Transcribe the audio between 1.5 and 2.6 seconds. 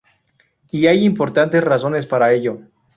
razones para ello.